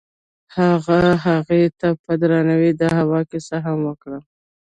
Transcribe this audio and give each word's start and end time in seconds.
هغه 0.57 0.99
هغې 1.25 1.63
ته 1.79 1.87
په 2.03 2.11
درناوي 2.21 2.71
د 2.81 2.83
هوا 2.97 3.19
کیسه 3.31 3.55
هم 3.65 3.79
وکړه. 3.87 4.19